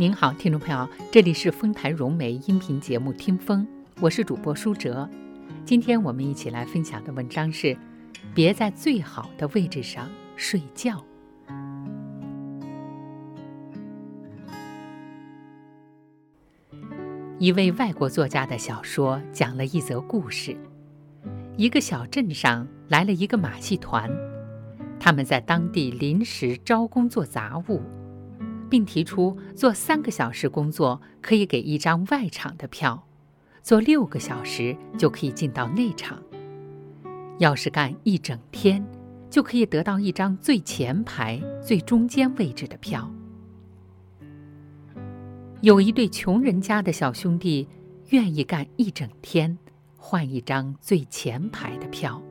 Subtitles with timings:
[0.00, 3.66] 您好，听众朋友，这里是丰台融媒音频节目《听风》，
[4.00, 5.06] 我是主播舒哲。
[5.62, 7.76] 今天我们一起来分享的文章是：
[8.34, 11.04] 别在最好的位置上睡觉。
[17.38, 20.56] 一位外国作家的小说讲了一则故事：
[21.58, 24.10] 一个小镇上来了一个马戏团，
[24.98, 27.82] 他们在当地临时招工做杂物。
[28.70, 33.06] 并提出做三个小时工作可以给一张外场的票，
[33.62, 36.22] 做六个小时就可以进到内场。
[37.38, 38.86] 要是干一整天，
[39.28, 43.10] 就可以得到一张最前排、最中间位置的票。
[45.60, 47.66] 有一对穷人家的小兄弟
[48.10, 49.58] 愿意干一整天，
[49.96, 52.22] 换一张最前排的票。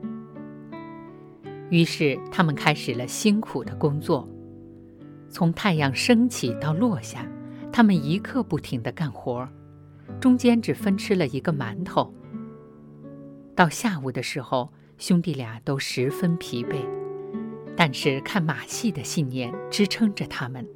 [1.70, 4.28] 于是他们开始了辛苦的工作。
[5.30, 7.24] 从太阳升起到落下，
[7.72, 9.48] 他们一刻不停地干活，
[10.20, 12.12] 中间只分吃了一个馒头。
[13.54, 16.84] 到下午的时候，兄弟俩都十分疲惫，
[17.76, 20.66] 但是看马戏的信念支撑着他们，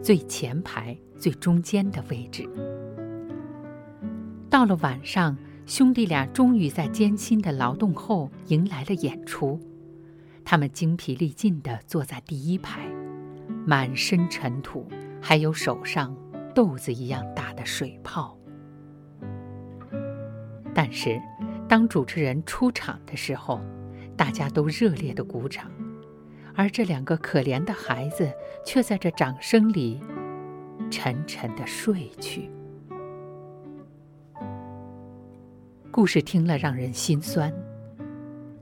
[0.00, 2.48] 最前排、最中间的位置。
[4.48, 9.58] 到了晚上，兄弟俩终于在艰辛的劳动后迎来了演出，
[10.44, 12.88] 他们精疲力尽地坐在第一排。
[13.66, 14.86] 满身尘土，
[15.20, 16.16] 还有手上
[16.54, 18.38] 豆子一样大的水泡。
[20.72, 21.20] 但是，
[21.68, 23.60] 当主持人出场的时候，
[24.16, 25.68] 大家都热烈的鼓掌，
[26.54, 28.30] 而这两个可怜的孩子
[28.64, 30.00] 却在这掌声里
[30.88, 32.48] 沉沉的睡去。
[35.90, 37.52] 故事听了让人心酸，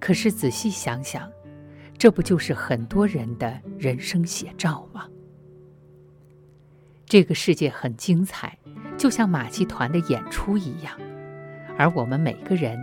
[0.01, 1.31] 可是仔细想想。
[1.97, 5.07] 这不就是很多人的人生写照吗？
[7.07, 8.59] 这个世界很精彩，
[8.97, 10.99] 就像马戏团的演出一样，
[11.79, 12.79] 而我们每个人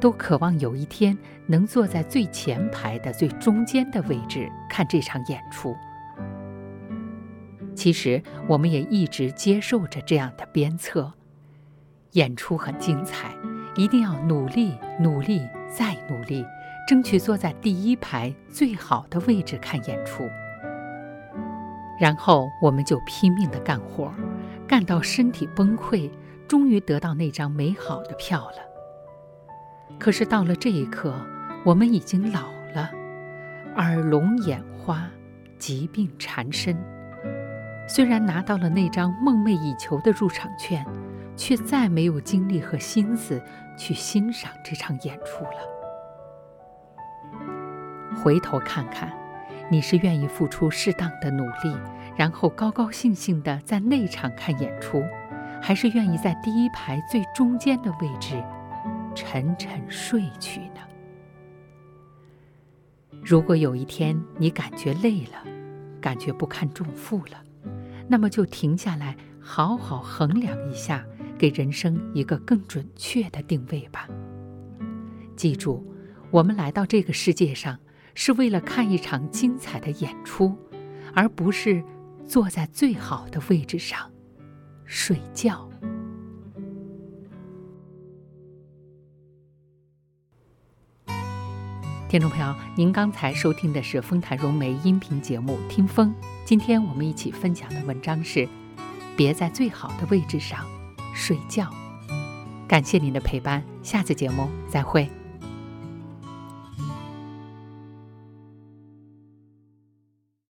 [0.00, 5.74] 都渴望有一天能坐在最前排的最中间的位置看这场演出。
[7.74, 11.12] 其实，我们也一直接受着这样的鞭策：
[12.12, 13.34] 演出很精彩，
[13.76, 16.44] 一定要努力、努力再努力。
[16.90, 20.28] 争取坐在第一排最好的位置看演出，
[22.00, 24.12] 然后我们就拼命的干活，
[24.66, 26.10] 干到身体崩溃，
[26.48, 29.96] 终于得到那张美好的票了。
[30.00, 31.14] 可是到了这一刻，
[31.64, 32.90] 我们已经老了，
[33.76, 35.08] 耳聋眼花，
[35.60, 36.76] 疾病缠身。
[37.86, 40.84] 虽然拿到了那张梦寐以求的入场券，
[41.36, 43.40] 却再没有精力和心思
[43.78, 45.79] 去欣赏这场演出了。
[48.22, 49.10] 回头看看，
[49.70, 51.74] 你是愿意付出适当的努力，
[52.18, 55.02] 然后高高兴兴的在内场看演出，
[55.62, 58.42] 还是愿意在第一排最中间的位置
[59.14, 60.80] 沉沉睡去呢？
[63.24, 65.42] 如果有一天你感觉累了，
[65.98, 67.42] 感觉不堪重负了，
[68.06, 71.02] 那么就停下来，好好衡量一下，
[71.38, 74.06] 给人生一个更准确的定位吧。
[75.36, 75.82] 记住，
[76.30, 77.78] 我们来到这个世界上。
[78.14, 80.56] 是为了看一场精彩的演出，
[81.14, 81.82] 而不是
[82.26, 84.10] 坐在最好的位置上
[84.84, 85.68] 睡觉。
[92.08, 96.12] 听众朋友，您刚才收听的是丰台融媒音频节目《听风》，
[96.44, 98.48] 今天我们一起分享的文章是：
[99.16, 100.66] 别在最好的位置上
[101.14, 101.72] 睡觉。
[102.66, 105.08] 感谢您的陪伴，下次节目再会。